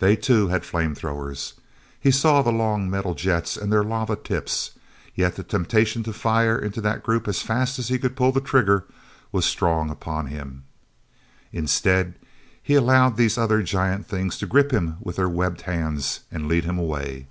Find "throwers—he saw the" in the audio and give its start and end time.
0.94-2.52